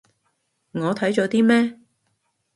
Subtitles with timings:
[0.71, 1.77] 我睇咗啲咩